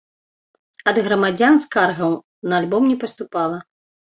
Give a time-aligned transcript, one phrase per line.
[0.91, 2.11] Ад грамадзян скаргаў
[2.53, 3.57] на альбом не паступала.